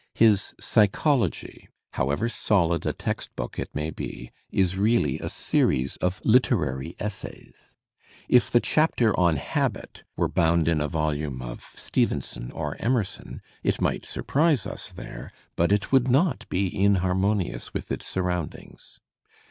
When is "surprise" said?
14.07-14.65